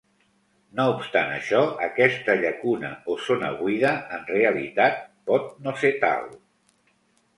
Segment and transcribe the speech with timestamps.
[0.77, 6.27] No obstant això aquesta llacuna o zona buida en realitat pot no ser tal.